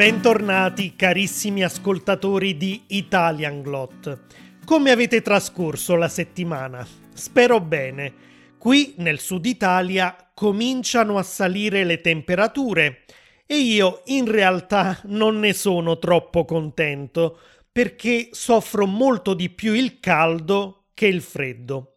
Bentornati 0.00 0.96
carissimi 0.96 1.62
ascoltatori 1.62 2.56
di 2.56 2.84
Italian 2.86 3.60
Glot. 3.60 4.20
Come 4.64 4.90
avete 4.92 5.20
trascorso 5.20 5.94
la 5.94 6.08
settimana? 6.08 6.88
Spero 7.12 7.60
bene. 7.60 8.14
Qui 8.56 8.94
nel 8.96 9.18
sud 9.18 9.44
Italia 9.44 10.30
cominciano 10.32 11.18
a 11.18 11.22
salire 11.22 11.84
le 11.84 12.00
temperature 12.00 13.04
e 13.44 13.56
io 13.56 14.00
in 14.06 14.24
realtà 14.24 14.98
non 15.04 15.38
ne 15.38 15.52
sono 15.52 15.98
troppo 15.98 16.46
contento 16.46 17.38
perché 17.70 18.30
soffro 18.30 18.86
molto 18.86 19.34
di 19.34 19.50
più 19.50 19.74
il 19.74 20.00
caldo 20.00 20.84
che 20.94 21.08
il 21.08 21.20
freddo. 21.20 21.96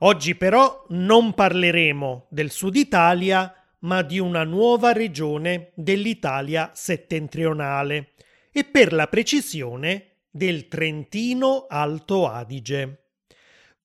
Oggi 0.00 0.34
però 0.34 0.84
non 0.90 1.32
parleremo 1.32 2.26
del 2.28 2.50
sud 2.50 2.76
Italia 2.76 3.57
ma 3.80 4.02
di 4.02 4.18
una 4.18 4.44
nuova 4.44 4.92
regione 4.92 5.70
dell'Italia 5.74 6.70
settentrionale 6.74 8.12
e 8.50 8.64
per 8.64 8.92
la 8.92 9.06
precisione 9.06 10.16
del 10.30 10.68
Trentino 10.68 11.66
Alto 11.68 12.28
Adige. 12.28 13.04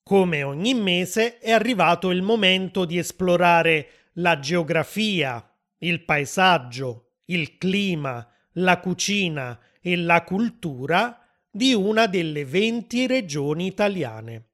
Come 0.03 0.43
ogni 0.43 0.73
mese 0.73 1.37
è 1.39 1.51
arrivato 1.51 2.11
il 2.11 2.21
momento 2.21 2.85
di 2.85 2.97
esplorare 2.97 3.89
la 4.13 4.39
geografia, 4.39 5.47
il 5.79 6.03
paesaggio, 6.03 7.11
il 7.25 7.57
clima, 7.57 8.27
la 8.53 8.79
cucina 8.79 9.59
e 9.81 9.95
la 9.95 10.23
cultura 10.23 11.19
di 11.49 11.73
una 11.73 12.07
delle 12.07 12.45
20 12.45 13.07
regioni 13.07 13.67
italiane. 13.67 14.49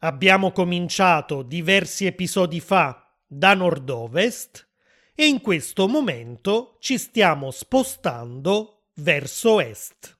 Abbiamo 0.00 0.52
cominciato 0.52 1.42
diversi 1.42 2.06
episodi 2.06 2.60
fa 2.60 3.10
da 3.26 3.54
nord-ovest 3.54 4.68
e 5.14 5.26
in 5.26 5.40
questo 5.40 5.88
momento 5.88 6.76
ci 6.80 6.98
stiamo 6.98 7.50
spostando 7.50 8.88
verso 8.96 9.60
est. 9.60 10.18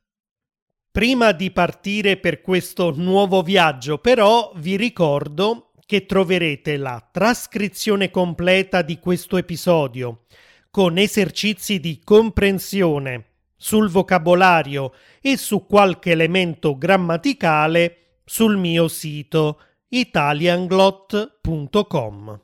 Prima 0.91 1.33
di 1.33 1.51
partire 1.51 2.17
per 2.19 2.41
questo 2.41 2.95
nuovo 2.95 3.43
viaggio, 3.43 3.99
però, 3.99 4.53
vi 4.57 4.77
ricordo 4.77 5.73
che 5.87 6.07
troverete 6.07 6.77
la 6.77 7.05
trascrizione 7.11 8.11
completa 8.11 8.83
di 8.83 9.01
questo 9.01 9.37
episodio 9.37 10.27
con 10.71 10.97
esercizi 10.99 11.81
di 11.81 12.01
comprensione 12.03 13.33
sul 13.57 13.89
vocabolario 13.89 14.93
e 15.21 15.37
su 15.37 15.67
qualche 15.67 16.13
elemento 16.13 16.77
grammaticale 16.77 18.21
sul 18.25 18.57
mio 18.57 18.89
sito 18.89 19.61
italianglot.com. 19.89 22.41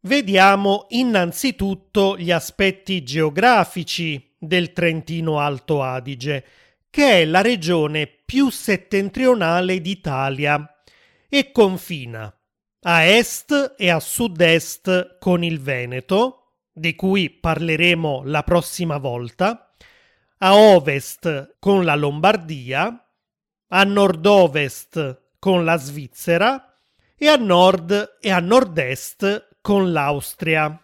Vediamo 0.00 0.86
innanzitutto 0.90 2.16
gli 2.16 2.30
aspetti 2.30 3.02
geografici 3.02 4.36
del 4.38 4.72
Trentino 4.72 5.40
Alto 5.40 5.82
Adige, 5.82 6.44
che 6.88 7.22
è 7.22 7.24
la 7.24 7.40
regione 7.40 8.06
più 8.06 8.48
settentrionale 8.48 9.80
d'Italia 9.80 10.82
e 11.28 11.50
confina 11.50 12.32
a 12.82 13.02
est 13.02 13.74
e 13.76 13.90
a 13.90 13.98
sud-est 13.98 15.18
con 15.18 15.42
il 15.42 15.60
Veneto, 15.60 16.60
di 16.72 16.94
cui 16.94 17.28
parleremo 17.28 18.22
la 18.24 18.44
prossima 18.44 18.98
volta, 18.98 19.74
a 20.38 20.54
ovest 20.54 21.56
con 21.58 21.84
la 21.84 21.96
Lombardia, 21.96 23.04
a 23.66 23.82
nord-ovest 23.82 25.22
con 25.40 25.64
la 25.64 25.76
Svizzera 25.76 26.78
e 27.16 27.26
a 27.26 27.34
nord 27.34 28.18
e 28.20 28.30
a 28.30 28.38
nord-est 28.38 29.47
con 29.60 29.92
l'Austria. 29.92 30.82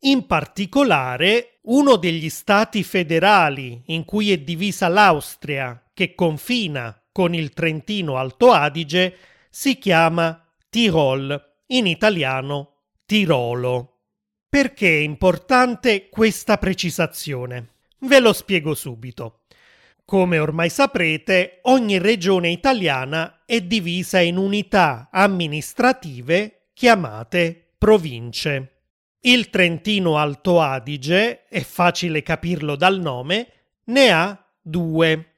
In 0.00 0.26
particolare, 0.26 1.58
uno 1.62 1.96
degli 1.96 2.28
stati 2.28 2.82
federali 2.82 3.82
in 3.86 4.04
cui 4.04 4.32
è 4.32 4.38
divisa 4.38 4.88
l'Austria, 4.88 5.82
che 5.92 6.14
confina 6.14 6.96
con 7.10 7.34
il 7.34 7.52
Trentino 7.52 8.16
Alto 8.16 8.52
Adige, 8.52 9.16
si 9.50 9.78
chiama 9.78 10.44
Tirol, 10.70 11.38
in 11.66 11.86
italiano 11.86 12.84
Tirolo. 13.04 14.02
Perché 14.48 14.98
è 14.98 15.00
importante 15.00 16.08
questa 16.08 16.56
precisazione? 16.58 17.74
Ve 18.00 18.20
lo 18.20 18.32
spiego 18.32 18.74
subito. 18.74 19.40
Come 20.04 20.38
ormai 20.38 20.70
saprete, 20.70 21.58
ogni 21.62 21.98
regione 21.98 22.48
italiana 22.48 23.42
è 23.44 23.60
divisa 23.60 24.20
in 24.20 24.38
unità 24.38 25.08
amministrative 25.12 26.68
chiamate 26.72 27.67
province. 27.78 28.72
Il 29.20 29.50
Trentino 29.50 30.16
Alto 30.16 30.60
Adige, 30.60 31.46
è 31.46 31.60
facile 31.60 32.22
capirlo 32.22 32.76
dal 32.76 33.00
nome, 33.00 33.52
ne 33.84 34.10
ha 34.10 34.46
due. 34.60 35.36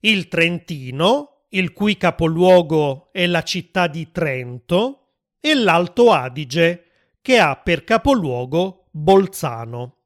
Il 0.00 0.28
Trentino, 0.28 1.44
il 1.50 1.72
cui 1.72 1.96
capoluogo 1.96 3.10
è 3.12 3.26
la 3.26 3.42
città 3.42 3.86
di 3.86 4.10
Trento, 4.10 5.02
e 5.38 5.54
l'Alto 5.54 6.10
Adige, 6.10 6.84
che 7.20 7.38
ha 7.38 7.56
per 7.56 7.84
capoluogo 7.84 8.88
Bolzano. 8.90 9.96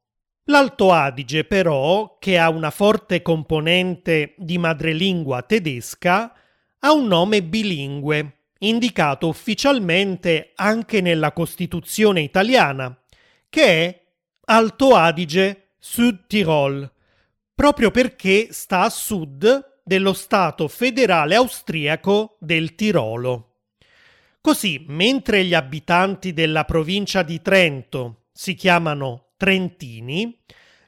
L'Alto 0.45 0.91
Adige, 0.91 1.45
però, 1.45 2.17
che 2.19 2.37
ha 2.37 2.49
una 2.49 2.71
forte 2.71 3.21
componente 3.21 4.35
di 4.37 4.57
madrelingua 4.57 5.41
tedesca, 5.43 6.33
ha 6.79 6.91
un 6.91 7.07
nome 7.07 7.43
bilingue 7.43 8.40
indicato 8.63 9.27
ufficialmente 9.27 10.51
anche 10.55 11.01
nella 11.01 11.31
Costituzione 11.31 12.21
italiana, 12.21 12.97
che 13.49 13.63
è 13.63 14.01
Alto 14.45 14.95
Adige 14.95 15.73
Sud 15.77 16.25
Tirol, 16.27 16.89
proprio 17.53 17.91
perché 17.91 18.47
sta 18.51 18.81
a 18.81 18.89
sud 18.89 19.79
dello 19.83 20.13
Stato 20.13 20.67
federale 20.67 21.35
austriaco 21.35 22.37
del 22.39 22.75
Tirolo. 22.75 23.47
Così, 24.41 24.83
mentre 24.87 25.43
gli 25.43 25.53
abitanti 25.53 26.33
della 26.33 26.65
provincia 26.65 27.21
di 27.21 27.41
Trento 27.41 28.25
si 28.31 28.55
chiamano 28.55 29.33
trentini, 29.37 30.39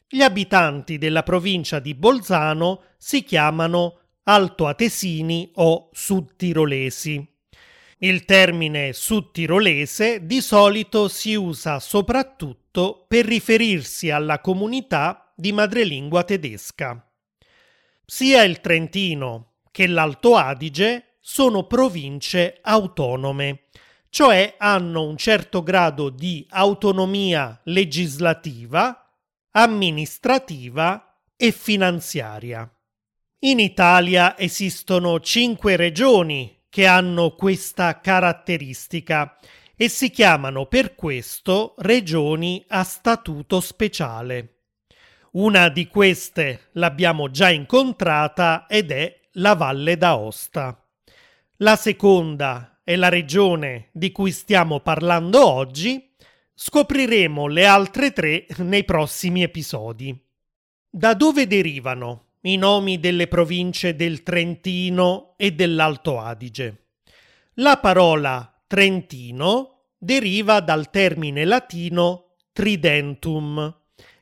gli 0.07 0.21
abitanti 0.21 0.97
della 0.97 1.23
provincia 1.23 1.79
di 1.79 1.93
Bolzano 1.95 2.83
si 2.97 3.23
chiamano 3.23 3.99
altoatesini 4.23 5.51
o 5.55 5.89
sudtirolesi. 5.91 7.32
Il 8.03 8.25
termine 8.25 8.91
sudtirolese 8.91 10.25
di 10.25 10.41
solito 10.41 11.07
si 11.07 11.35
usa 11.35 11.79
soprattutto 11.79 13.05
per 13.07 13.23
riferirsi 13.23 14.09
alla 14.09 14.41
comunità 14.41 15.31
di 15.33 15.53
madrelingua 15.53 16.25
tedesca. 16.25 17.09
Sia 18.05 18.43
il 18.43 18.59
Trentino 18.59 19.53
che 19.71 19.87
l'Alto 19.87 20.35
Adige 20.35 21.15
sono 21.21 21.65
province 21.65 22.59
autonome, 22.61 23.67
cioè 24.09 24.55
hanno 24.57 25.07
un 25.07 25.15
certo 25.15 25.63
grado 25.63 26.09
di 26.09 26.45
autonomia 26.49 27.57
legislativa, 27.63 29.09
amministrativa 29.51 31.21
e 31.37 31.53
finanziaria. 31.53 32.69
In 33.45 33.61
Italia 33.61 34.37
esistono 34.37 35.21
cinque 35.21 35.77
regioni 35.77 36.62
che 36.73 36.87
hanno 36.87 37.35
questa 37.35 37.99
caratteristica 38.01 39.37
e 39.75 39.89
si 39.89 40.09
chiamano 40.09 40.65
per 40.65 40.95
questo 40.95 41.75
regioni 41.77 42.65
a 42.69 42.83
statuto 42.83 43.59
speciale. 43.59 44.61
Una 45.33 45.69
di 45.69 45.85
queste 45.85 46.69
l'abbiamo 46.71 47.29
già 47.29 47.51
incontrata 47.51 48.65
ed 48.67 48.89
è 48.89 49.19
la 49.33 49.53
Valle 49.53 49.97
d'Aosta. 49.97 50.83
La 51.57 51.75
seconda 51.75 52.79
è 52.83 52.95
la 52.95 53.09
regione 53.09 53.89
di 53.91 54.11
cui 54.11 54.31
stiamo 54.31 54.79
parlando 54.79 55.47
oggi. 55.47 56.11
Scopriremo 56.55 57.45
le 57.45 57.67
altre 57.67 58.13
tre 58.13 58.47
nei 58.57 58.83
prossimi 58.83 59.43
episodi. 59.43 60.19
Da 60.89 61.13
dove 61.13 61.45
derivano 61.45 62.32
i 62.45 62.57
nomi 62.57 62.99
delle 62.99 63.27
province 63.27 63.95
del 63.95 64.23
Trentino 64.23 65.33
e 65.37 65.51
dell'Alto 65.51 66.19
Adige. 66.19 66.87
La 67.55 67.77
parola 67.77 68.61
Trentino 68.67 69.91
deriva 69.97 70.59
dal 70.59 70.89
termine 70.89 71.45
latino 71.45 72.35
tridentum, 72.51 73.73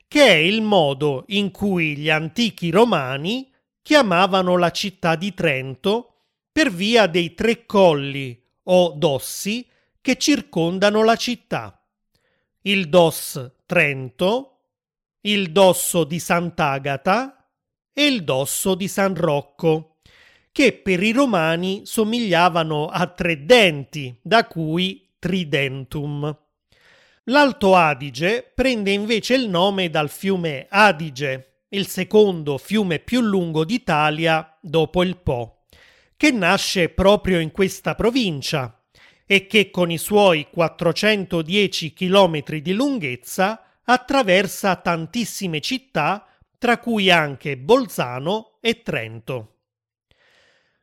che 0.06 0.26
è 0.26 0.34
il 0.34 0.62
modo 0.62 1.24
in 1.28 1.50
cui 1.50 1.96
gli 1.96 2.10
antichi 2.10 2.70
romani 2.70 3.50
chiamavano 3.82 4.56
la 4.56 4.70
città 4.70 5.16
di 5.16 5.34
Trento 5.34 6.14
per 6.52 6.70
via 6.70 7.06
dei 7.06 7.34
tre 7.34 7.66
colli 7.66 8.40
o 8.64 8.92
dossi 8.92 9.66
che 10.00 10.16
circondano 10.16 11.02
la 11.02 11.16
città. 11.16 11.82
Il 12.62 12.88
Dos 12.88 13.52
Trento, 13.66 14.58
il 15.22 15.50
Dosso 15.50 16.04
di 16.04 16.20
Sant'Agata 16.20 17.41
e 17.92 18.06
il 18.06 18.24
dosso 18.24 18.74
di 18.74 18.88
San 18.88 19.14
Rocco, 19.14 19.96
che 20.50 20.72
per 20.72 21.02
i 21.02 21.12
romani 21.12 21.82
somigliavano 21.84 22.86
a 22.86 23.06
tre 23.06 23.44
denti, 23.44 24.14
da 24.22 24.46
cui 24.46 25.08
tridentum. 25.18 26.36
L'Alto 27.26 27.76
Adige 27.76 28.50
prende 28.54 28.90
invece 28.90 29.34
il 29.34 29.48
nome 29.48 29.88
dal 29.88 30.10
fiume 30.10 30.66
Adige, 30.68 31.60
il 31.68 31.86
secondo 31.86 32.58
fiume 32.58 32.98
più 32.98 33.20
lungo 33.20 33.64
d'Italia 33.64 34.58
dopo 34.60 35.02
il 35.02 35.16
Po, 35.16 35.64
che 36.16 36.30
nasce 36.32 36.88
proprio 36.88 37.38
in 37.38 37.50
questa 37.52 37.94
provincia 37.94 38.82
e 39.24 39.46
che 39.46 39.70
con 39.70 39.90
i 39.90 39.98
suoi 39.98 40.48
410 40.50 41.92
km 41.94 42.56
di 42.56 42.72
lunghezza 42.74 43.64
attraversa 43.84 44.76
tantissime 44.76 45.60
città, 45.60 46.26
tra 46.62 46.78
cui 46.78 47.10
anche 47.10 47.58
Bolzano 47.58 48.58
e 48.60 48.82
Trento. 48.82 49.62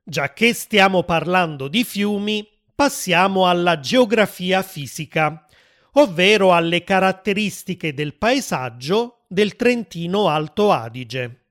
Già 0.03 0.33
che 0.33 0.53
stiamo 0.53 1.03
parlando 1.03 1.69
di 1.69 1.85
fiumi, 1.85 2.45
passiamo 2.75 3.47
alla 3.47 3.79
geografia 3.79 4.61
fisica, 4.61 5.47
ovvero 5.93 6.53
alle 6.53 6.83
caratteristiche 6.83 7.93
del 7.93 8.15
paesaggio 8.15 9.23
del 9.29 9.55
Trentino 9.55 10.27
Alto 10.27 10.69
Adige. 10.73 11.45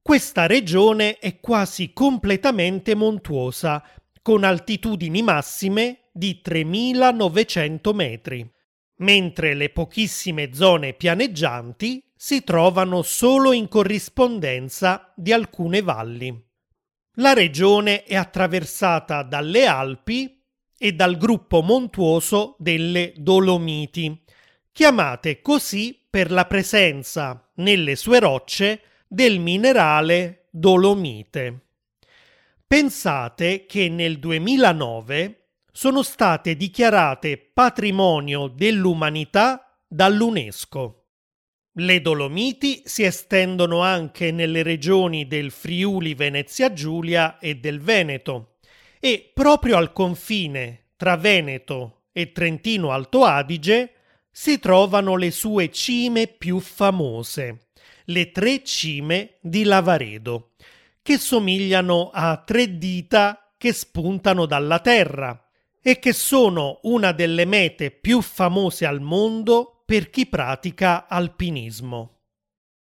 Questa 0.00 0.46
regione 0.46 1.18
è 1.18 1.38
quasi 1.38 1.92
completamente 1.92 2.94
montuosa, 2.94 3.84
con 4.22 4.42
altitudini 4.42 5.20
massime 5.20 6.08
di 6.14 6.40
3900 6.40 7.92
metri, 7.92 8.50
mentre 9.00 9.52
le 9.52 9.68
pochissime 9.68 10.54
zone 10.54 10.94
pianeggianti 10.94 12.07
si 12.20 12.42
trovano 12.42 13.02
solo 13.02 13.52
in 13.52 13.68
corrispondenza 13.68 15.12
di 15.14 15.32
alcune 15.32 15.82
valli. 15.82 16.46
La 17.18 17.32
regione 17.32 18.02
è 18.02 18.16
attraversata 18.16 19.22
dalle 19.22 19.66
Alpi 19.66 20.42
e 20.76 20.92
dal 20.94 21.16
gruppo 21.16 21.62
montuoso 21.62 22.56
delle 22.58 23.12
Dolomiti, 23.16 24.20
chiamate 24.72 25.40
così 25.40 26.06
per 26.10 26.32
la 26.32 26.44
presenza 26.46 27.50
nelle 27.56 27.94
sue 27.94 28.18
rocce 28.18 28.82
del 29.06 29.38
minerale 29.38 30.48
dolomite. 30.50 31.66
Pensate 32.66 33.64
che 33.66 33.88
nel 33.88 34.18
2009 34.18 35.50
sono 35.70 36.02
state 36.02 36.56
dichiarate 36.56 37.38
patrimonio 37.38 38.48
dell'umanità 38.48 39.78
dall'UNESCO. 39.86 40.97
Le 41.80 42.00
Dolomiti 42.00 42.82
si 42.86 43.04
estendono 43.04 43.82
anche 43.82 44.32
nelle 44.32 44.64
regioni 44.64 45.28
del 45.28 45.52
Friuli 45.52 46.14
Venezia 46.14 46.72
Giulia 46.72 47.38
e 47.38 47.54
del 47.54 47.80
Veneto. 47.80 48.56
E 48.98 49.30
proprio 49.32 49.76
al 49.76 49.92
confine 49.92 50.86
tra 50.96 51.16
Veneto 51.16 52.06
e 52.10 52.32
Trentino 52.32 52.90
Alto 52.90 53.22
Adige 53.22 53.92
si 54.28 54.58
trovano 54.58 55.14
le 55.14 55.30
sue 55.30 55.70
cime 55.70 56.26
più 56.26 56.58
famose, 56.58 57.68
le 58.06 58.32
tre 58.32 58.64
cime 58.64 59.36
di 59.40 59.62
Lavaredo, 59.62 60.54
che 61.00 61.16
somigliano 61.16 62.10
a 62.12 62.42
tre 62.44 62.76
dita 62.76 63.52
che 63.56 63.72
spuntano 63.72 64.46
dalla 64.46 64.80
terra 64.80 65.48
e 65.80 66.00
che 66.00 66.12
sono 66.12 66.80
una 66.82 67.12
delle 67.12 67.44
mete 67.44 67.92
più 67.92 68.20
famose 68.20 68.84
al 68.84 69.00
mondo 69.00 69.77
per 69.88 70.10
chi 70.10 70.26
pratica 70.26 71.06
alpinismo. 71.08 72.18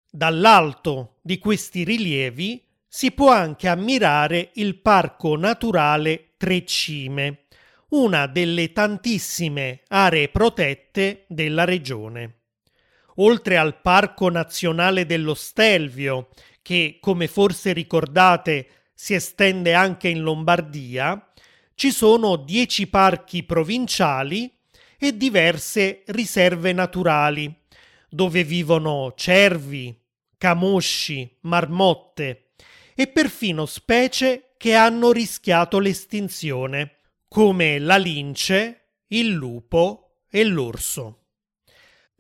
Dall'alto 0.10 1.18
di 1.22 1.38
questi 1.38 1.84
rilievi 1.84 2.64
si 2.88 3.12
può 3.12 3.30
anche 3.30 3.68
ammirare 3.68 4.52
il 4.54 4.80
Parco 4.80 5.36
Naturale 5.36 6.36
Tre 6.38 6.64
Cime, 6.64 7.48
una 7.90 8.26
delle 8.28 8.72
tantissime 8.72 9.82
aree 9.90 10.30
protette 10.30 11.26
della 11.28 11.66
regione. 11.66 12.44
Oltre 13.16 13.58
al 13.58 13.82
Parco 13.82 14.30
Nazionale 14.30 15.06
dello 15.06 15.34
Stelvio, 15.34 16.30
che 16.62 17.00
come 17.02 17.28
forse 17.28 17.74
ricordate 17.74 18.92
si 18.94 19.14
estende 19.14 19.74
anche 19.74 20.08
in 20.08 20.22
Lombardia, 20.22 21.34
ci 21.76 21.92
sono 21.92 22.38
dieci 22.38 22.88
parchi 22.88 23.44
provinciali 23.44 24.50
e 25.08 25.18
diverse 25.18 26.04
riserve 26.08 26.72
naturali, 26.72 27.54
dove 28.10 28.44
vivono 28.44 29.14
cervi, 29.16 29.94
camosci, 30.38 31.40
marmotte 31.42 32.52
e 32.96 33.08
perfino 33.08 33.66
specie 33.66 34.54
che 34.56 34.76
hanno 34.76 35.12
rischiato 35.12 35.80
l'estinzione, 35.80 37.00
come 37.28 37.80
la 37.80 37.98
lince, 37.98 38.92
il 39.08 39.30
lupo 39.30 40.22
e 40.30 40.46
l'orso. 40.46 41.26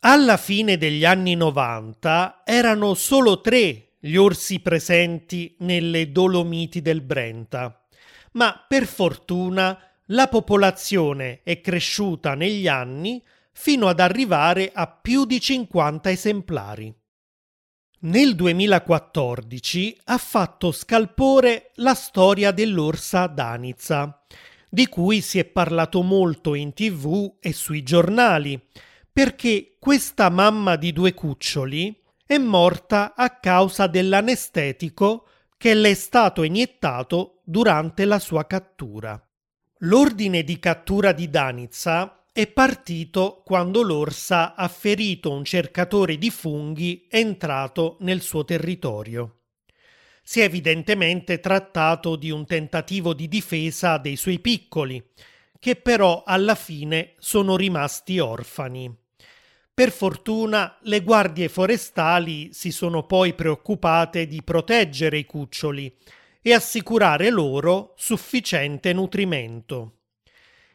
Alla 0.01 0.36
fine 0.36 0.77
degli 0.77 1.06
anni 1.06 1.36
90 1.36 2.41
erano 2.44 2.95
solo 2.95 3.39
tre 3.39 3.94
gli 3.97 4.18
orsi 4.18 4.59
presenti 4.59 5.56
nelle 5.59 6.12
Dolomiti 6.12 6.81
del 6.81 7.00
Brenta, 7.00 7.88
ma 8.33 8.65
per 8.68 8.86
fortuna 8.86 9.79
la 10.13 10.27
popolazione 10.27 11.42
è 11.44 11.60
cresciuta 11.60 12.36
negli 12.36 12.68
anni 12.68 13.21
fino 13.51 13.88
ad 13.88 14.00
arrivare 14.00 14.71
a 14.74 14.88
più 14.88 15.25
di 15.25 15.39
50 15.39 16.12
esemplari. 16.12 16.94
Nel 18.01 18.36
2014 18.36 20.01
ha 20.06 20.18
fatto 20.18 20.71
scalpore 20.71 21.71
la 21.75 21.95
storia 21.95 22.51
dell'orsa 22.51 23.27
danizza, 23.27 24.24
di 24.69 24.88
cui 24.88 25.21
si 25.21 25.39
è 25.39 25.45
parlato 25.45 26.01
molto 26.01 26.54
in 26.54 26.74
tv 26.74 27.38
e 27.39 27.54
sui 27.54 27.81
giornali, 27.81 28.62
perché 29.12 29.77
questa 29.80 30.30
mamma 30.30 30.75
di 30.75 30.92
due 30.92 31.13
cuccioli 31.13 32.04
è 32.25 32.38
morta 32.38 33.15
a 33.15 33.39
causa 33.39 33.88
dell'anestetico 33.88 35.27
che 35.57 35.74
le 35.74 35.92
è 35.92 35.94
stato 35.94 36.44
iniettato 36.44 37.42
durante 37.44 38.06
la 38.06 38.19
sua 38.19 38.45
cattura. 38.45 39.19
L'ordine 39.85 40.44
di 40.44 40.59
cattura 40.59 41.12
di 41.12 41.30
Danizza 41.30 42.27
è 42.31 42.47
partito 42.47 43.41
quando 43.44 43.81
l'orsa 43.81 44.56
ha 44.56 44.69
ferito 44.69 45.30
un 45.30 45.44
cercatore 45.44 46.18
di 46.18 46.30
funghi 46.30 47.06
entrato 47.09 47.97
nel 48.00 48.21
suo 48.21 48.45
territorio. 48.45 49.39
Si 50.24 50.39
è 50.39 50.44
evidentemente 50.44 51.41
trattato 51.41 52.15
di 52.15 52.31
un 52.31 52.45
tentativo 52.45 53.13
di 53.13 53.27
difesa 53.27 53.97
dei 53.97 54.15
suoi 54.15 54.39
piccoli, 54.39 55.03
che 55.59 55.75
però 55.75 56.24
alla 56.25 56.56
fine 56.56 57.15
sono 57.18 57.57
rimasti 57.57 58.19
orfani. 58.19 58.95
Per 59.74 59.91
fortuna 59.91 60.77
le 60.84 61.01
guardie 61.01 61.50
forestali 61.50 62.53
si 62.53 62.72
sono 62.72 63.05
poi 63.05 63.34
preoccupate 63.34 64.27
di 64.27 64.41
proteggere 64.43 65.17
i 65.17 65.25
cuccioli, 65.25 65.93
e 66.45 66.53
assicurare 66.53 67.29
loro 67.29 67.93
sufficiente 67.95 68.91
nutrimento. 68.91 70.00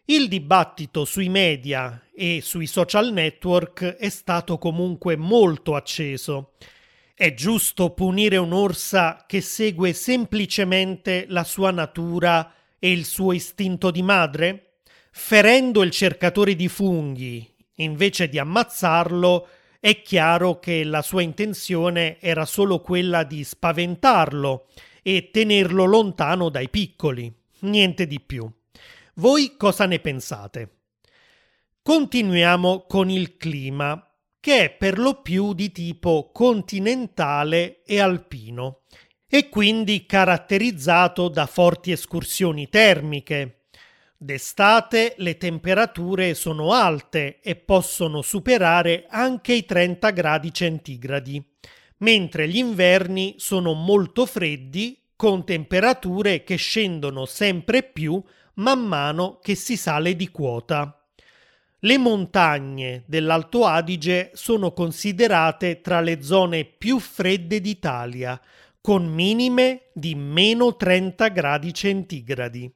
Il 0.06 0.26
dibattito 0.26 1.04
sui 1.04 1.28
media 1.28 2.02
e 2.14 2.40
sui 2.42 2.66
social 2.66 3.12
network 3.12 3.84
è 3.84 4.08
stato 4.08 4.56
comunque 4.56 5.16
molto 5.16 5.74
acceso. 5.74 6.52
È 7.14 7.34
giusto 7.34 7.90
punire 7.90 8.38
un'orsa 8.38 9.26
che 9.26 9.42
segue 9.42 9.92
semplicemente 9.92 11.26
la 11.28 11.44
sua 11.44 11.70
natura 11.70 12.50
e 12.78 12.90
il 12.90 13.04
suo 13.04 13.34
istinto 13.34 13.90
di 13.90 14.02
madre? 14.02 14.78
Ferendo 15.10 15.82
il 15.82 15.90
cercatore 15.90 16.56
di 16.56 16.68
funghi, 16.68 17.46
invece 17.74 18.30
di 18.30 18.38
ammazzarlo, 18.38 19.48
è 19.78 20.00
chiaro 20.00 20.58
che 20.58 20.84
la 20.84 21.02
sua 21.02 21.20
intenzione 21.20 22.18
era 22.20 22.46
solo 22.46 22.80
quella 22.80 23.24
di 23.24 23.44
spaventarlo 23.44 24.68
e 25.02 25.30
tenerlo 25.30 25.84
lontano 25.84 26.48
dai 26.48 26.68
piccoli, 26.68 27.32
niente 27.60 28.06
di 28.06 28.20
più. 28.20 28.50
Voi 29.14 29.56
cosa 29.56 29.86
ne 29.86 29.98
pensate? 29.98 30.78
Continuiamo 31.82 32.84
con 32.86 33.10
il 33.10 33.36
clima, 33.36 34.02
che 34.38 34.64
è 34.64 34.70
per 34.70 34.98
lo 34.98 35.22
più 35.22 35.54
di 35.54 35.72
tipo 35.72 36.30
continentale 36.32 37.82
e 37.84 38.00
alpino, 38.00 38.82
e 39.26 39.48
quindi 39.48 40.06
caratterizzato 40.06 41.28
da 41.28 41.46
forti 41.46 41.90
escursioni 41.90 42.68
termiche. 42.68 43.64
D'estate 44.16 45.14
le 45.18 45.36
temperature 45.36 46.34
sono 46.34 46.72
alte 46.72 47.40
e 47.40 47.56
possono 47.56 48.22
superare 48.22 49.06
anche 49.08 49.52
i 49.52 49.64
30 49.64 50.10
gradi 50.10 50.52
centigradi 50.52 51.44
mentre 51.98 52.48
gli 52.48 52.58
inverni 52.58 53.34
sono 53.38 53.72
molto 53.72 54.26
freddi 54.26 55.00
con 55.16 55.44
temperature 55.44 56.44
che 56.44 56.56
scendono 56.56 57.24
sempre 57.24 57.82
più 57.82 58.22
man 58.54 58.84
mano 58.84 59.38
che 59.42 59.54
si 59.54 59.76
sale 59.76 60.14
di 60.14 60.28
quota. 60.28 60.92
Le 61.80 61.98
montagne 61.98 63.04
dell'Alto 63.06 63.64
Adige 63.64 64.30
sono 64.34 64.72
considerate 64.72 65.80
tra 65.80 66.00
le 66.00 66.22
zone 66.22 66.64
più 66.64 66.98
fredde 66.98 67.60
d'Italia, 67.60 68.40
con 68.80 69.06
minime 69.06 69.90
di 69.92 70.14
meno 70.14 70.74
30 70.74 71.28
gradi 71.28 71.72
centigradi. 71.72 72.72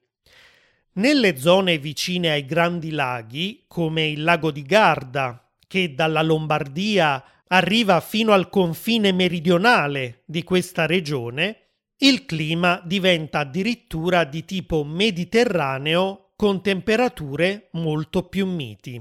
Nelle 0.95 1.37
zone 1.37 1.79
vicine 1.79 2.31
ai 2.31 2.45
grandi 2.45 2.91
laghi, 2.91 3.65
come 3.67 4.07
il 4.07 4.23
lago 4.23 4.51
di 4.51 4.63
Garda, 4.63 5.51
che 5.67 5.95
dalla 5.95 6.23
Lombardia 6.23 7.25
arriva 7.53 8.01
fino 8.01 8.33
al 8.33 8.49
confine 8.49 9.13
meridionale 9.13 10.23
di 10.25 10.43
questa 10.43 10.87
regione, 10.87 11.57
il 11.99 12.25
clima 12.25 12.81
diventa 12.83 13.41
addirittura 13.41 14.25
di 14.25 14.45
tipo 14.45 14.85
mediterraneo 14.85 16.33
con 16.35 16.63
temperature 16.63 17.69
molto 17.73 18.25
più 18.25 18.47
miti. 18.47 19.01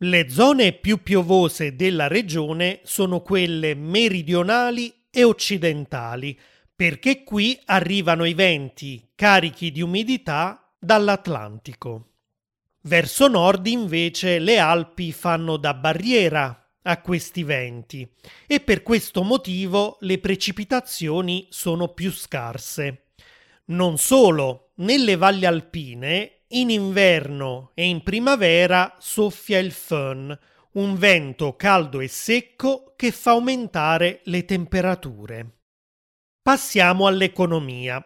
Le 0.00 0.28
zone 0.28 0.74
più 0.74 1.02
piovose 1.02 1.74
della 1.74 2.08
regione 2.08 2.80
sono 2.84 3.20
quelle 3.20 3.74
meridionali 3.74 4.92
e 5.10 5.24
occidentali, 5.24 6.38
perché 6.76 7.24
qui 7.24 7.58
arrivano 7.64 8.24
i 8.26 8.34
venti 8.34 9.10
carichi 9.14 9.72
di 9.72 9.80
umidità 9.80 10.72
dall'Atlantico. 10.78 12.10
Verso 12.82 13.26
nord 13.28 13.66
invece 13.66 14.38
le 14.38 14.58
Alpi 14.58 15.10
fanno 15.10 15.56
da 15.56 15.74
barriera 15.74 16.57
a 16.88 17.00
questi 17.00 17.42
venti 17.42 18.08
e 18.46 18.60
per 18.60 18.82
questo 18.82 19.22
motivo 19.22 19.98
le 20.00 20.18
precipitazioni 20.18 21.46
sono 21.50 21.88
più 21.88 22.10
scarse. 22.10 23.10
Non 23.66 23.98
solo, 23.98 24.72
nelle 24.76 25.16
valli 25.16 25.44
alpine 25.44 26.44
in 26.48 26.70
inverno 26.70 27.72
e 27.74 27.84
in 27.84 28.02
primavera 28.02 28.96
soffia 28.98 29.58
il 29.58 29.70
fön, 29.70 30.36
un 30.72 30.96
vento 30.96 31.56
caldo 31.56 32.00
e 32.00 32.08
secco 32.08 32.94
che 32.96 33.10
fa 33.10 33.32
aumentare 33.32 34.20
le 34.24 34.44
temperature. 34.46 35.58
Passiamo 36.40 37.06
all'economia. 37.06 38.02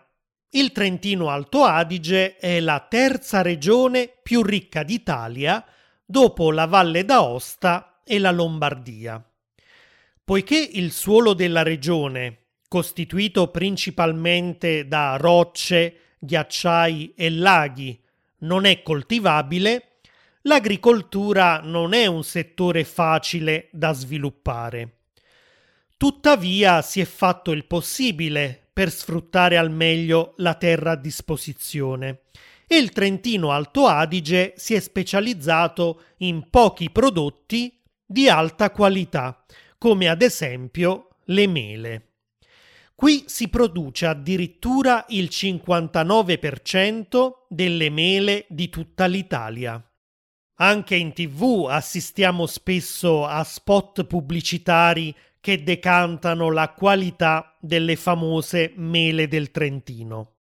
Il 0.54 0.72
Trentino 0.72 1.28
Alto 1.28 1.62
Adige 1.62 2.36
è 2.36 2.58
la 2.58 2.80
terza 2.80 3.42
regione 3.42 4.12
più 4.22 4.42
ricca 4.42 4.82
d'Italia 4.82 5.64
dopo 6.04 6.50
la 6.50 6.66
Valle 6.66 7.04
d'Aosta 7.04 7.91
e 8.04 8.18
la 8.18 8.30
Lombardia. 8.30 9.24
Poiché 10.24 10.56
il 10.56 10.92
suolo 10.92 11.34
della 11.34 11.62
regione, 11.62 12.38
costituito 12.68 13.48
principalmente 13.48 14.86
da 14.86 15.16
rocce, 15.16 16.14
ghiacciai 16.18 17.14
e 17.16 17.30
laghi, 17.30 18.00
non 18.38 18.64
è 18.64 18.82
coltivabile, 18.82 19.98
l'agricoltura 20.42 21.60
non 21.60 21.92
è 21.92 22.06
un 22.06 22.24
settore 22.24 22.84
facile 22.84 23.68
da 23.72 23.92
sviluppare. 23.92 24.98
Tuttavia 25.96 26.82
si 26.82 27.00
è 27.00 27.04
fatto 27.04 27.52
il 27.52 27.64
possibile 27.66 28.68
per 28.72 28.90
sfruttare 28.90 29.56
al 29.56 29.70
meglio 29.70 30.34
la 30.38 30.54
terra 30.54 30.92
a 30.92 30.96
disposizione 30.96 32.22
e 32.66 32.78
il 32.78 32.90
Trentino 32.90 33.50
Alto 33.50 33.86
Adige 33.86 34.54
si 34.56 34.74
è 34.74 34.80
specializzato 34.80 36.02
in 36.18 36.48
pochi 36.48 36.90
prodotti 36.90 37.81
di 38.12 38.28
alta 38.28 38.70
qualità, 38.70 39.44
come 39.78 40.08
ad 40.08 40.22
esempio 40.22 41.08
le 41.24 41.48
mele. 41.48 42.06
Qui 42.94 43.24
si 43.26 43.48
produce 43.48 44.06
addirittura 44.06 45.04
il 45.08 45.28
59% 45.30 47.32
delle 47.48 47.90
mele 47.90 48.46
di 48.48 48.68
tutta 48.68 49.06
l'Italia. 49.06 49.84
Anche 50.56 50.94
in 50.94 51.12
tv 51.12 51.66
assistiamo 51.68 52.46
spesso 52.46 53.26
a 53.26 53.42
spot 53.42 54.04
pubblicitari 54.04 55.12
che 55.40 55.64
decantano 55.64 56.52
la 56.52 56.68
qualità 56.68 57.56
delle 57.58 57.96
famose 57.96 58.72
mele 58.76 59.26
del 59.26 59.50
Trentino. 59.50 60.36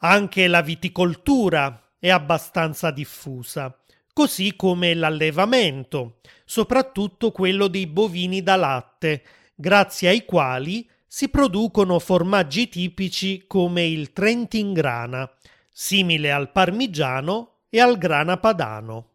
Anche 0.00 0.46
la 0.46 0.60
viticoltura 0.62 1.94
è 1.98 2.10
abbastanza 2.10 2.92
diffusa, 2.92 3.76
così 4.16 4.56
come 4.56 4.94
l'allevamento, 4.94 6.20
soprattutto 6.46 7.32
quello 7.32 7.68
dei 7.68 7.86
bovini 7.86 8.42
da 8.42 8.56
latte, 8.56 9.22
grazie 9.54 10.08
ai 10.08 10.24
quali 10.24 10.88
si 11.06 11.28
producono 11.28 11.98
formaggi 11.98 12.66
tipici 12.70 13.44
come 13.46 13.84
il 13.84 14.14
Trentin 14.14 14.72
Grana, 14.72 15.30
simile 15.70 16.32
al 16.32 16.50
parmigiano 16.50 17.58
e 17.68 17.78
al 17.78 17.98
grana 17.98 18.38
padano. 18.38 19.10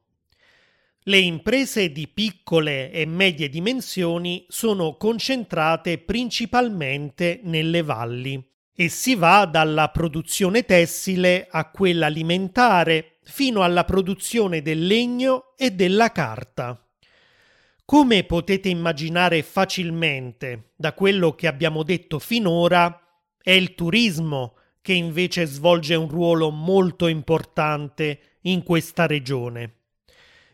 Le 1.00 1.18
imprese 1.18 1.92
di 1.92 2.08
piccole 2.08 2.92
e 2.92 3.04
medie 3.08 3.50
dimensioni 3.50 4.46
sono 4.50 4.98
concentrate 4.98 5.98
principalmente 5.98 7.40
nelle 7.42 7.82
valli 7.82 8.52
e 8.82 8.90
si 8.90 9.14
va 9.14 9.46
dalla 9.46 9.90
produzione 9.90 10.66
tessile 10.66 11.48
a 11.52 11.70
quella 11.70 12.08
alimentare 12.08 13.20
fino 13.22 13.62
alla 13.62 13.84
produzione 13.84 14.64
del 14.64 14.88
legno 14.88 15.54
e 15.56 15.70
della 15.70 16.12
carta. 16.12 16.84
Come 17.86 18.24
potete 18.24 18.70
immaginare 18.70 19.44
facilmente 19.44 20.72
da 20.76 20.94
quello 20.94 21.36
che 21.36 21.46
abbiamo 21.46 21.84
detto 21.84 22.18
finora, 22.18 23.00
è 23.44 23.52
il 23.52 23.76
turismo 23.76 24.56
che 24.82 24.94
invece 24.94 25.46
svolge 25.46 25.94
un 25.94 26.10
ruolo 26.10 26.50
molto 26.50 27.06
importante 27.06 28.38
in 28.42 28.64
questa 28.64 29.06
regione. 29.06 29.76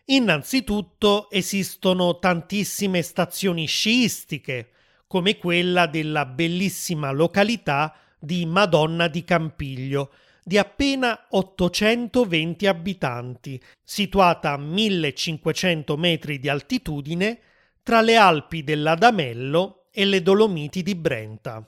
Innanzitutto 0.08 1.30
esistono 1.30 2.20
tantissime 2.20 3.02
stazioni 3.04 3.68
sciistiche, 3.68 4.72
come 5.08 5.38
quella 5.38 5.88
della 5.88 6.26
bellissima 6.26 7.12
località 7.12 7.96
di 8.20 8.46
Madonna 8.46 9.08
di 9.08 9.24
Campiglio, 9.24 10.12
di 10.44 10.58
appena 10.58 11.28
820 11.30 12.68
abitanti, 12.68 13.62
situata 13.84 14.54
a 14.54 14.58
1500 14.58 15.98
metri 15.98 16.40
di 16.40 16.50
altitudine 16.50 17.40
tra 17.84 18.02
le 18.02 18.16
Alpi 18.16 18.64
dell'Adamello 18.64 19.88
e 19.92 20.06
le 20.06 20.22
Dolomiti 20.22 20.84
di 20.84 20.96
Brenta. 20.96 21.66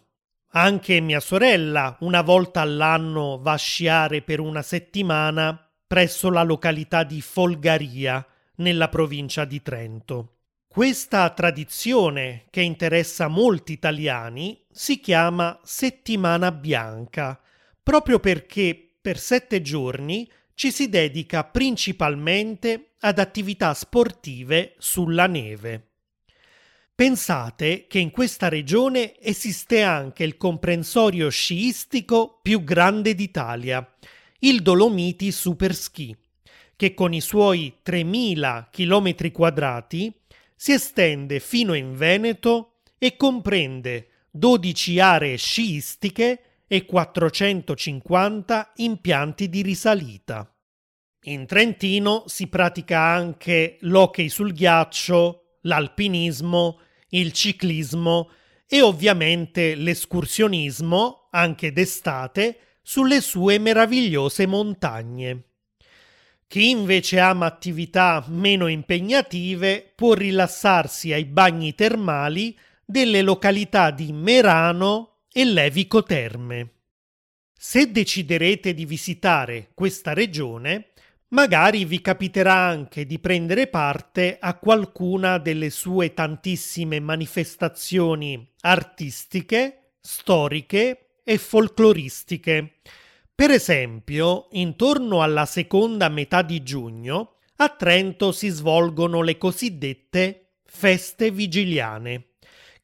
Anche 0.54 1.00
mia 1.00 1.20
sorella 1.20 1.98
una 2.00 2.22
volta 2.22 2.62
all'anno 2.62 3.40
va 3.40 3.54
a 3.54 3.58
sciare 3.58 4.22
per 4.22 4.40
una 4.40 4.62
settimana 4.62 5.70
presso 5.86 6.30
la 6.30 6.44
località 6.44 7.04
di 7.04 7.22
Folgaria, 7.22 8.26
nella 8.60 8.90
provincia 8.90 9.46
di 9.46 9.62
Trento. 9.62 10.36
Questa 10.68 11.28
tradizione, 11.32 12.46
che 12.52 12.62
interessa 12.62 13.28
molti 13.28 13.74
italiani, 13.74 14.66
si 14.82 15.02
chiama 15.02 15.60
Settimana 15.66 16.54
Bianca, 16.54 17.38
proprio 17.84 18.18
perché 18.22 18.92
per 19.02 19.20
sette 19.20 19.62
giorni 19.62 20.26
ci 20.54 20.72
si 20.72 20.88
dedica 20.88 21.44
principalmente 21.44 22.92
ad 23.00 23.20
attività 23.20 23.74
sportive 23.74 24.76
sulla 24.78 25.28
neve. 25.28 25.88
Pensate 26.96 27.88
che 27.88 28.00
in 28.00 28.10
questa 28.10 28.48
regione 28.48 29.20
esiste 29.20 29.82
anche 29.82 30.24
il 30.24 30.38
comprensorio 30.38 31.28
sciistico 31.28 32.40
più 32.42 32.64
grande 32.64 33.16
d'Italia, 33.16 33.86
il 34.40 34.62
Dolomiti 34.62 35.34
Super 35.34 35.76
Ski, 35.76 36.16
che 36.78 36.94
con 36.94 37.12
i 37.12 37.20
suoi 37.20 37.80
3.000 37.86 38.70
km 38.72 39.32
quadrati 39.34 40.10
si 40.56 40.72
estende 40.72 41.42
fino 41.42 41.74
in 41.74 41.98
Veneto 41.98 42.76
e 42.98 43.18
comprende 43.18 44.08
12 44.32 45.00
aree 45.00 45.38
sciistiche 45.38 46.44
e 46.68 46.86
450 46.86 48.74
impianti 48.76 49.50
di 49.50 49.62
risalita. 49.62 50.54
In 51.24 51.46
Trentino 51.46 52.24
si 52.28 52.48
pratica 52.48 53.00
anche 53.00 53.78
l'hockey 53.82 54.30
sul 54.30 54.54
ghiaccio, 54.54 55.58
l'alpinismo, 55.62 56.80
il 57.10 57.34
ciclismo 57.34 58.30
e 58.68 58.82
ovviamente 58.82 59.76
l'escursionismo, 59.76 61.28
anche 61.32 61.74
d'estate, 61.74 62.60
sulle 62.82 63.20
sue 63.22 63.58
meravigliose 63.58 64.46
montagne. 64.46 65.44
Chi 66.48 66.70
invece 66.70 67.20
ama 67.20 67.46
attività 67.46 68.24
meno 68.28 68.68
impegnative 68.68 69.92
può 69.96 70.14
rilassarsi 70.14 71.14
ai 71.14 71.26
bagni 71.26 71.76
termali 71.76 72.58
delle 72.90 73.22
località 73.22 73.92
di 73.92 74.12
Merano 74.12 75.26
e 75.32 75.46
Levico 75.46 76.02
Terme. 76.02 76.72
Se 77.56 77.92
deciderete 77.92 78.74
di 78.74 78.84
visitare 78.86 79.70
questa 79.76 80.16
regione, 80.16 80.94
magari 81.28 81.86
vi 81.86 82.02
capiterà 82.02 82.56
anche 82.56 83.06
di 83.06 83.20
prendere 83.20 83.68
parte 83.68 84.40
a 84.40 84.58
qualcuna 84.58 85.38
delle 85.38 85.70
sue 85.70 86.16
tantissime 86.16 87.00
manifestazioni 87.00 88.54
artistiche, 88.62 89.92
storiche 90.02 91.20
e 91.24 91.38
folcloristiche. 91.38 92.80
Per 93.36 93.52
esempio, 93.52 94.48
intorno 94.54 95.22
alla 95.22 95.46
seconda 95.46 96.10
metà 96.10 96.42
di 96.42 96.64
giugno, 96.64 97.36
a 97.58 97.70
Trento 97.70 98.32
si 98.32 98.48
svolgono 98.48 99.22
le 99.22 99.38
cosiddette 99.38 100.54
feste 100.64 101.30
vigiliane, 101.30 102.29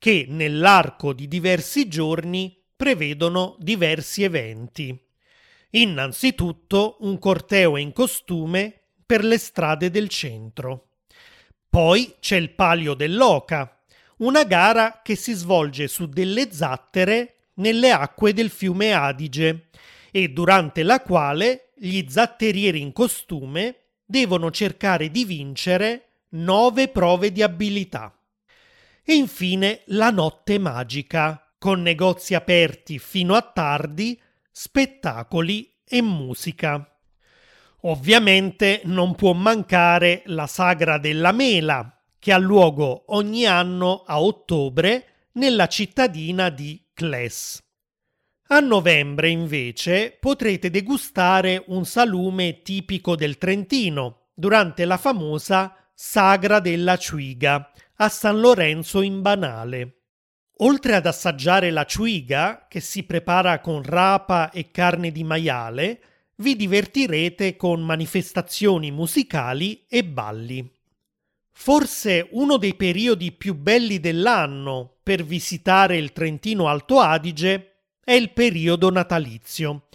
che 0.05 0.27
nell'arco 0.29 1.13
di 1.13 1.27
diversi 1.27 1.87
giorni 1.87 2.55
prevedono 2.75 3.55
diversi 3.57 4.21
eventi. 4.21 4.95
Innanzitutto 5.71 6.97
un 6.99 7.17
corteo 7.17 7.75
in 7.75 7.91
costume 7.91 8.81
per 9.03 9.23
le 9.23 9.39
strade 9.39 9.89
del 9.89 10.07
centro. 10.07 10.89
Poi 11.67 12.17
c'è 12.19 12.35
il 12.35 12.51
palio 12.51 12.93
dell'Oca, 12.93 13.81
una 14.17 14.43
gara 14.43 15.01
che 15.03 15.15
si 15.15 15.33
svolge 15.33 15.87
su 15.87 16.05
delle 16.05 16.51
zattere 16.51 17.37
nelle 17.55 17.89
acque 17.89 18.31
del 18.31 18.51
fiume 18.51 18.93
Adige 18.93 19.69
e 20.11 20.29
durante 20.29 20.83
la 20.83 21.01
quale 21.01 21.71
gli 21.73 22.05
zatterieri 22.07 22.79
in 22.79 22.93
costume 22.93 23.77
devono 24.05 24.51
cercare 24.51 25.09
di 25.09 25.25
vincere 25.25 26.09
nove 26.29 26.89
prove 26.89 27.31
di 27.31 27.41
abilità. 27.41 28.14
E 29.07 29.13
infine 29.13 29.83
la 29.87 30.09
notte 30.09 30.57
magica, 30.57 31.53
con 31.59 31.83
negozi 31.83 32.33
aperti 32.33 32.97
fino 32.97 33.35
a 33.35 33.41
tardi, 33.43 34.19
spettacoli 34.51 35.77
e 35.87 36.01
musica. 36.01 36.99
Ovviamente 37.81 38.81
non 38.85 39.13
può 39.13 39.33
mancare 39.33 40.23
la 40.25 40.47
sagra 40.47 40.97
della 40.97 41.31
mela, 41.31 42.01
che 42.17 42.31
ha 42.31 42.39
luogo 42.39 43.03
ogni 43.13 43.45
anno 43.45 44.03
a 44.07 44.19
ottobre 44.19 45.27
nella 45.33 45.67
cittadina 45.67 46.49
di 46.49 46.87
Cles. 46.91 47.61
A 48.47 48.59
novembre, 48.59 49.29
invece, 49.29 50.17
potrete 50.19 50.71
degustare 50.71 51.63
un 51.67 51.85
salume 51.85 52.63
tipico 52.63 53.15
del 53.15 53.37
Trentino 53.37 54.29
durante 54.33 54.85
la 54.85 54.97
famosa 54.97 55.84
Sagra 55.97 56.59
della 56.59 56.97
Ciuiga 56.97 57.71
a 57.95 58.09
San 58.09 58.41
Lorenzo 58.41 58.99
in 58.99 59.21
Banale. 59.21 60.01
Oltre 60.57 60.93
ad 60.93 61.05
assaggiare 61.05 61.71
la 61.71 61.85
ciuiga, 61.85 62.65
che 62.67 62.81
si 62.81 63.03
prepara 63.03 63.61
con 63.61 63.81
rapa 63.81 64.51
e 64.51 64.71
carne 64.71 65.13
di 65.13 65.23
maiale, 65.23 66.01
vi 66.37 66.57
divertirete 66.57 67.55
con 67.55 67.81
manifestazioni 67.81 68.91
musicali 68.91 69.85
e 69.87 70.03
balli. 70.03 70.69
Forse 71.53 72.27
uno 72.31 72.57
dei 72.57 72.75
periodi 72.75 73.31
più 73.31 73.55
belli 73.55 74.01
dell'anno 74.01 74.97
per 75.01 75.23
visitare 75.23 75.95
il 75.95 76.11
Trentino 76.11 76.67
Alto 76.67 76.99
Adige 76.99 77.83
è 78.03 78.11
il 78.11 78.33
periodo 78.33 78.91
natalizio, 78.91 79.87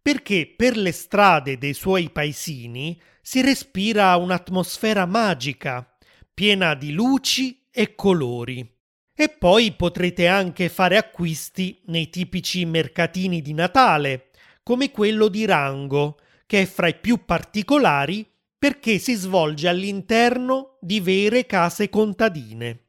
perché 0.00 0.54
per 0.56 0.76
le 0.76 0.92
strade 0.92 1.58
dei 1.58 1.74
suoi 1.74 2.10
paesini 2.10 2.96
si 3.28 3.42
respira 3.42 4.16
un'atmosfera 4.16 5.04
magica, 5.04 5.86
piena 6.32 6.72
di 6.74 6.92
luci 6.92 7.66
e 7.70 7.94
colori. 7.94 8.66
E 9.14 9.28
poi 9.28 9.72
potrete 9.72 10.26
anche 10.26 10.70
fare 10.70 10.96
acquisti 10.96 11.82
nei 11.88 12.08
tipici 12.08 12.64
mercatini 12.64 13.42
di 13.42 13.52
Natale, 13.52 14.30
come 14.62 14.90
quello 14.90 15.28
di 15.28 15.44
Rango, 15.44 16.16
che 16.46 16.62
è 16.62 16.64
fra 16.64 16.88
i 16.88 16.98
più 16.98 17.26
particolari 17.26 18.26
perché 18.58 18.96
si 18.96 19.12
svolge 19.12 19.68
all'interno 19.68 20.78
di 20.80 20.98
vere 21.00 21.44
case 21.44 21.90
contadine. 21.90 22.84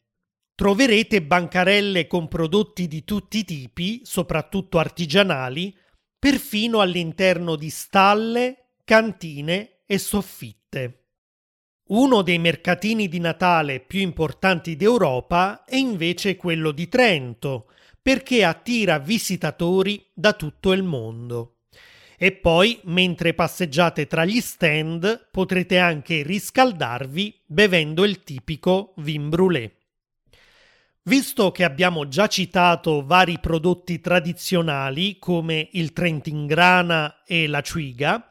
Troverete 0.55 1.21
bancarelle 1.21 2.07
con 2.07 2.29
prodotti 2.29 2.87
di 2.87 3.03
tutti 3.03 3.39
i 3.39 3.43
tipi, 3.43 4.03
soprattutto 4.05 4.77
artigianali, 4.79 5.75
perfino 6.17 6.79
all'interno 6.79 7.57
di 7.57 7.69
stalle, 7.69 8.67
cantine 8.85 9.73
e 9.91 9.97
soffitte. 9.97 11.05
Uno 11.87 12.21
dei 12.21 12.37
mercatini 12.37 13.07
di 13.07 13.17
Natale 13.17 13.79
più 13.79 14.01
importanti 14.01 14.75
d'Europa 14.75 15.63
è 15.65 15.77
invece 15.77 16.35
quello 16.35 16.69
di 16.69 16.87
Trento, 16.87 17.71
perché 17.99 18.43
attira 18.43 18.99
visitatori 18.99 20.05
da 20.13 20.33
tutto 20.33 20.73
il 20.73 20.83
mondo. 20.83 21.61
E 22.19 22.33
poi, 22.33 22.79
mentre 22.83 23.33
passeggiate 23.33 24.05
tra 24.05 24.25
gli 24.25 24.39
stand, 24.41 25.29
potrete 25.31 25.79
anche 25.79 26.21
riscaldarvi 26.21 27.41
bevendo 27.47 28.05
il 28.05 28.23
tipico 28.23 28.93
vin 28.97 29.27
brûlé. 29.27 29.71
Visto 31.03 31.49
che 31.51 31.63
abbiamo 31.63 32.07
già 32.07 32.27
citato 32.27 33.03
vari 33.03 33.39
prodotti 33.39 33.99
tradizionali 33.99 35.17
come 35.17 35.69
il 35.71 35.93
Trentingrana 35.93 37.23
e 37.23 37.47
la 37.47 37.61
Ciuiga, 37.61 38.29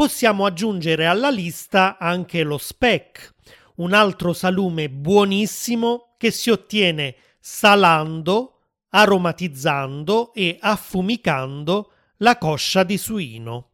possiamo 0.00 0.46
aggiungere 0.46 1.04
alla 1.04 1.28
lista 1.28 1.98
anche 1.98 2.42
lo 2.42 2.56
speck, 2.56 3.34
un 3.76 3.92
altro 3.92 4.32
salume 4.32 4.88
buonissimo 4.88 6.14
che 6.16 6.30
si 6.30 6.48
ottiene 6.48 7.16
salando, 7.38 8.62
aromatizzando 8.88 10.32
e 10.32 10.56
affumicando 10.58 11.92
la 12.16 12.38
coscia 12.38 12.82
di 12.82 12.96
suino. 12.96 13.72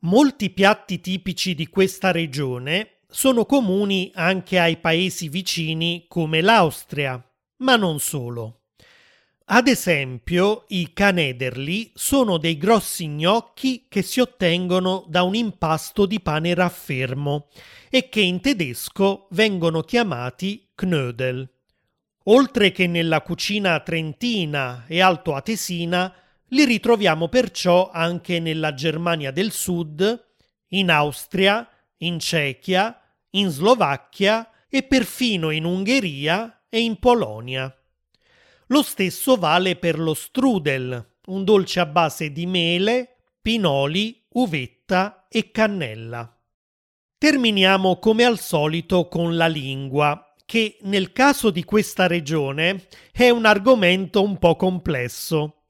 Molti 0.00 0.50
piatti 0.50 1.00
tipici 1.00 1.54
di 1.54 1.68
questa 1.68 2.10
regione 2.10 2.98
sono 3.08 3.46
comuni 3.46 4.12
anche 4.14 4.58
ai 4.58 4.76
paesi 4.76 5.30
vicini 5.30 6.04
come 6.06 6.42
l'Austria, 6.42 7.18
ma 7.60 7.76
non 7.76 7.98
solo. 7.98 8.63
Ad 9.46 9.68
esempio, 9.68 10.64
i 10.68 10.94
canederli 10.94 11.92
sono 11.94 12.38
dei 12.38 12.56
grossi 12.56 13.06
gnocchi 13.06 13.84
che 13.90 14.00
si 14.00 14.20
ottengono 14.20 15.04
da 15.06 15.22
un 15.22 15.34
impasto 15.34 16.06
di 16.06 16.18
pane 16.20 16.54
raffermo 16.54 17.48
e 17.90 18.08
che 18.08 18.22
in 18.22 18.40
tedesco 18.40 19.28
vengono 19.32 19.82
chiamati 19.82 20.70
Knödel. 20.74 21.46
Oltre 22.24 22.72
che 22.72 22.86
nella 22.86 23.20
cucina 23.20 23.78
trentina 23.80 24.84
e 24.86 25.02
altoatesina, 25.02 26.14
li 26.48 26.64
ritroviamo 26.64 27.28
perciò 27.28 27.90
anche 27.90 28.40
nella 28.40 28.72
Germania 28.72 29.30
del 29.30 29.52
Sud, 29.52 30.26
in 30.68 30.90
Austria, 30.90 31.68
in 31.98 32.18
Cechia, 32.18 32.98
in 33.30 33.50
Slovacchia 33.50 34.48
e 34.70 34.84
perfino 34.84 35.50
in 35.50 35.66
Ungheria 35.66 36.62
e 36.70 36.80
in 36.80 36.98
Polonia. 36.98 37.76
Lo 38.68 38.82
stesso 38.82 39.36
vale 39.36 39.76
per 39.76 39.98
lo 39.98 40.14
strudel, 40.14 41.16
un 41.26 41.44
dolce 41.44 41.80
a 41.80 41.86
base 41.86 42.32
di 42.32 42.46
mele, 42.46 43.16
pinoli, 43.42 44.24
uvetta 44.30 45.26
e 45.28 45.50
cannella. 45.50 46.34
Terminiamo 47.18 47.98
come 47.98 48.24
al 48.24 48.38
solito 48.38 49.08
con 49.08 49.36
la 49.36 49.46
lingua, 49.46 50.34
che 50.46 50.78
nel 50.82 51.12
caso 51.12 51.50
di 51.50 51.64
questa 51.64 52.06
regione 52.06 52.86
è 53.12 53.28
un 53.30 53.44
argomento 53.44 54.22
un 54.22 54.38
po' 54.38 54.56
complesso. 54.56 55.64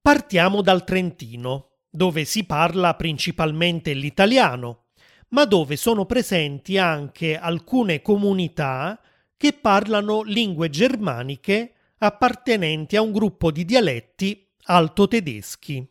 Partiamo 0.00 0.60
dal 0.60 0.84
Trentino, 0.84 1.70
dove 1.88 2.24
si 2.24 2.44
parla 2.44 2.94
principalmente 2.94 3.92
l'italiano, 3.92 4.86
ma 5.28 5.44
dove 5.44 5.76
sono 5.76 6.04
presenti 6.04 6.78
anche 6.78 7.36
alcune 7.36 8.02
comunità 8.02 9.00
che 9.36 9.52
parlano 9.52 10.22
lingue 10.22 10.68
germaniche 10.68 11.73
appartenenti 11.98 12.96
a 12.96 13.02
un 13.02 13.12
gruppo 13.12 13.50
di 13.50 13.64
dialetti 13.64 14.46
alto-tedeschi. 14.64 15.86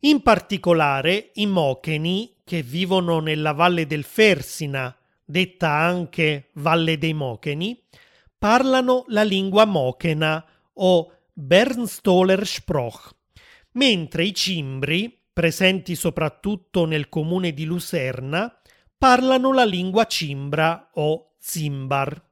In 0.00 0.22
particolare 0.22 1.30
i 1.34 1.46
Mocheni, 1.46 2.36
che 2.44 2.62
vivono 2.62 3.20
nella 3.20 3.52
valle 3.52 3.86
del 3.86 4.04
Fersina, 4.04 4.96
detta 5.24 5.70
anche 5.70 6.50
Valle 6.54 6.98
dei 6.98 7.14
Mocheni, 7.14 7.82
parlano 8.38 9.04
la 9.08 9.24
lingua 9.24 9.64
mochena 9.64 10.44
o 10.74 11.12
Bernstoler 11.32 12.46
Sproch 12.46 13.16
mentre 13.78 14.24
i 14.24 14.34
cimbri, 14.34 15.16
presenti 15.32 15.94
soprattutto 15.94 16.84
nel 16.84 17.08
comune 17.08 17.52
di 17.52 17.64
Luserna, 17.64 18.52
parlano 18.96 19.52
la 19.52 19.64
lingua 19.64 20.04
cimbra 20.06 20.90
o 20.94 21.34
zimbar. 21.38 22.26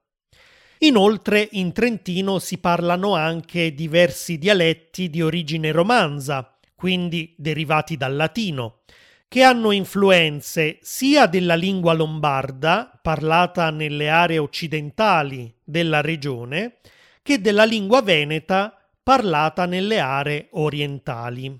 Inoltre 0.80 1.48
in 1.52 1.72
Trentino 1.72 2.38
si 2.38 2.58
parlano 2.58 3.14
anche 3.14 3.74
diversi 3.74 4.36
dialetti 4.36 5.08
di 5.08 5.22
origine 5.22 5.72
romanza, 5.72 6.54
quindi 6.74 7.34
derivati 7.38 7.96
dal 7.96 8.14
latino, 8.14 8.80
che 9.28 9.42
hanno 9.42 9.70
influenze 9.70 10.78
sia 10.82 11.26
della 11.26 11.54
lingua 11.54 11.94
lombarda, 11.94 12.98
parlata 13.00 13.70
nelle 13.70 14.08
aree 14.08 14.38
occidentali 14.38 15.52
della 15.64 16.02
regione, 16.02 16.78
che 17.22 17.40
della 17.40 17.64
lingua 17.64 18.02
veneta, 18.02 18.76
parlata 19.02 19.66
nelle 19.66 19.98
aree 19.98 20.48
orientali. 20.50 21.58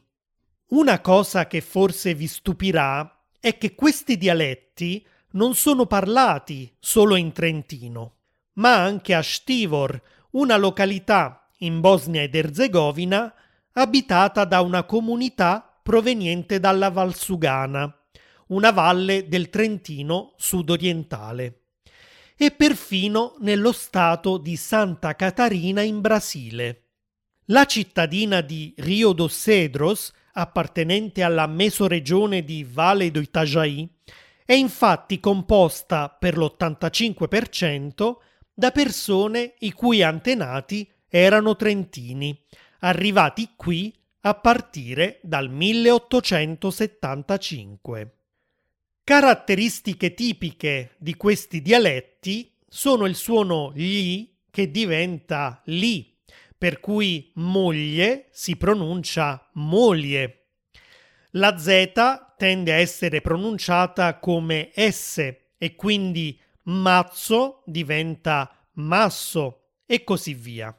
Una 0.68 1.00
cosa 1.00 1.46
che 1.46 1.60
forse 1.60 2.14
vi 2.14 2.26
stupirà 2.26 3.24
è 3.40 3.56
che 3.56 3.74
questi 3.74 4.16
dialetti 4.16 5.06
non 5.32 5.54
sono 5.54 5.86
parlati 5.86 6.74
solo 6.78 7.16
in 7.16 7.32
Trentino, 7.32 8.15
ma 8.56 8.82
anche 8.82 9.14
a 9.14 9.22
Stivor, 9.22 10.00
una 10.32 10.56
località 10.56 11.48
in 11.58 11.80
Bosnia 11.80 12.22
ed 12.22 12.34
Erzegovina 12.34 13.32
abitata 13.72 14.44
da 14.44 14.60
una 14.60 14.84
comunità 14.84 15.78
proveniente 15.82 16.60
dalla 16.60 16.90
Valsugana, 16.90 17.94
una 18.48 18.70
valle 18.70 19.28
del 19.28 19.50
Trentino 19.50 20.34
sudorientale, 20.36 21.60
e 22.36 22.50
perfino 22.50 23.36
nello 23.40 23.72
stato 23.72 24.36
di 24.36 24.56
Santa 24.56 25.14
Catarina 25.14 25.82
in 25.82 26.00
Brasile. 26.00 26.82
La 27.46 27.64
cittadina 27.64 28.40
di 28.40 28.74
Rio 28.78 29.12
dos 29.12 29.32
Cedros, 29.34 30.12
appartenente 30.32 31.22
alla 31.22 31.46
mesoregione 31.46 32.44
di 32.44 32.66
Valle 32.68 33.10
do 33.10 33.20
Itajaí, 33.20 33.88
è 34.44 34.52
infatti 34.52 35.20
composta 35.20 36.08
per 36.08 36.36
l'85% 36.36 38.16
da 38.58 38.70
persone 38.70 39.52
i 39.58 39.72
cui 39.72 40.02
antenati 40.02 40.90
erano 41.08 41.56
trentini, 41.56 42.42
arrivati 42.80 43.50
qui 43.54 43.94
a 44.20 44.32
partire 44.32 45.20
dal 45.22 45.50
1875. 45.50 48.14
Caratteristiche 49.04 50.14
tipiche 50.14 50.92
di 50.96 51.16
questi 51.16 51.60
dialetti 51.60 52.50
sono 52.66 53.04
il 53.04 53.14
suono 53.14 53.72
gli 53.74 54.26
che 54.50 54.70
diventa 54.70 55.60
li, 55.66 56.16
per 56.56 56.80
cui 56.80 57.30
moglie 57.34 58.28
si 58.30 58.56
pronuncia 58.56 59.50
moglie. 59.52 60.46
La 61.32 61.58
Z 61.58 61.92
tende 62.38 62.72
a 62.72 62.76
essere 62.76 63.20
pronunciata 63.20 64.18
come 64.18 64.70
S 64.74 65.18
e 65.58 65.74
quindi 65.74 66.40
mazzo 66.66 67.62
diventa 67.64 68.50
masso 68.74 69.60
e 69.86 70.04
così 70.04 70.34
via. 70.34 70.78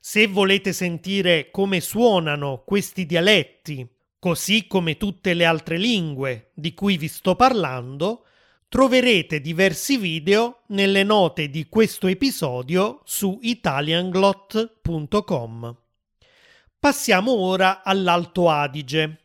Se 0.00 0.26
volete 0.26 0.72
sentire 0.72 1.50
come 1.50 1.80
suonano 1.80 2.64
questi 2.64 3.06
dialetti, 3.06 3.88
così 4.18 4.66
come 4.66 4.96
tutte 4.96 5.34
le 5.34 5.44
altre 5.44 5.78
lingue 5.78 6.50
di 6.54 6.74
cui 6.74 6.96
vi 6.96 7.06
sto 7.08 7.36
parlando, 7.36 8.24
troverete 8.68 9.40
diversi 9.40 9.96
video 9.96 10.62
nelle 10.68 11.02
note 11.04 11.48
di 11.48 11.68
questo 11.68 12.06
episodio 12.06 13.00
su 13.04 13.38
italianglot.com. 13.40 15.76
Passiamo 16.78 17.32
ora 17.32 17.82
all'Alto 17.82 18.50
Adige. 18.50 19.20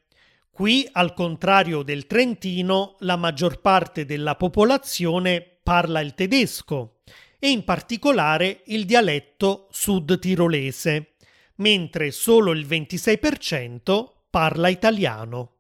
Qui, 0.49 0.87
al 0.91 1.13
contrario 1.13 1.83
del 1.83 2.05
Trentino, 2.05 2.95
la 2.99 3.15
maggior 3.15 3.59
parte 3.59 4.05
della 4.05 4.35
popolazione 4.35 5.58
parla 5.69 5.99
il 5.99 6.15
tedesco 6.15 7.01
e 7.37 7.51
in 7.51 7.63
particolare 7.63 8.63
il 8.65 8.85
dialetto 8.85 9.67
sud-tirolese, 9.69 11.13
mentre 11.57 12.09
solo 12.09 12.53
il 12.53 12.65
26% 12.65 14.13
parla 14.31 14.67
italiano. 14.69 15.57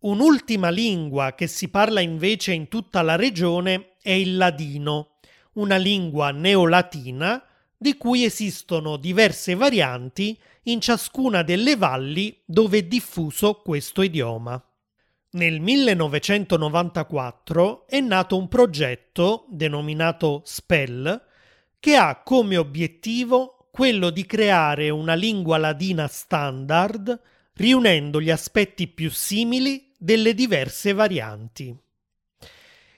Un'ultima 0.00 0.68
lingua 0.68 1.34
che 1.34 1.46
si 1.46 1.70
parla 1.70 2.00
invece 2.00 2.52
in 2.52 2.68
tutta 2.68 3.00
la 3.00 3.16
regione 3.16 3.94
è 4.02 4.10
il 4.10 4.36
ladino, 4.36 5.12
una 5.54 5.76
lingua 5.76 6.32
neolatina 6.32 7.42
di 7.78 7.96
cui 7.96 8.24
esistono 8.24 8.98
diverse 8.98 9.54
varianti 9.54 10.38
in 10.64 10.82
ciascuna 10.82 11.42
delle 11.42 11.76
valli 11.76 12.42
dove 12.44 12.76
è 12.76 12.82
diffuso 12.82 13.62
questo 13.62 14.02
idioma. 14.02 14.62
Nel 15.36 15.60
1994 15.60 17.86
è 17.86 18.00
nato 18.00 18.38
un 18.38 18.48
progetto 18.48 19.44
denominato 19.50 20.40
SPELL 20.46 21.22
che 21.78 21.94
ha 21.94 22.22
come 22.22 22.56
obiettivo 22.56 23.68
quello 23.70 24.08
di 24.08 24.24
creare 24.24 24.88
una 24.88 25.12
lingua 25.12 25.58
ladina 25.58 26.06
standard 26.06 27.20
riunendo 27.56 28.18
gli 28.18 28.30
aspetti 28.30 28.88
più 28.88 29.10
simili 29.10 29.92
delle 29.98 30.32
diverse 30.32 30.94
varianti. 30.94 31.76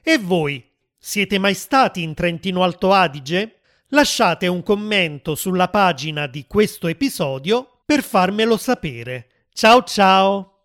E 0.01 0.19
voi, 0.19 0.65
siete 0.97 1.39
mai 1.39 1.55
stati 1.55 2.05
in 2.05 2.15
Trentino 2.15 2.63
Alto 2.63 2.93
Adige? 2.93 3.63
Lasciate 3.89 4.47
un 4.47 4.63
commento 4.63 5.35
sulla 5.35 5.71
pagina 5.71 6.29
di 6.29 6.45
questo 6.47 6.87
episodio 6.87 7.81
per 7.85 8.05
farmelo 8.05 8.57
sapere. 8.57 9.27
Ciao 9.53 9.83
ciao! 9.83 10.58